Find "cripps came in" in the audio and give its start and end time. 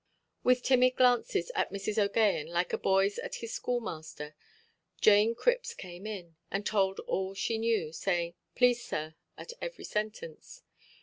5.35-6.37